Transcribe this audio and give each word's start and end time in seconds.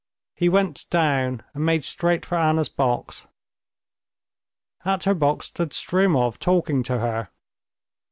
He 0.35 0.49
went 0.49 0.89
down, 0.89 1.43
and 1.53 1.63
made 1.63 1.83
straight 1.83 2.25
for 2.25 2.33
Anna's 2.33 2.69
box. 2.69 3.27
At 4.83 5.03
her 5.03 5.13
box 5.13 5.45
stood 5.45 5.73
Stremov, 5.73 6.39
talking 6.39 6.81
to 6.81 6.97
her. 6.97 7.29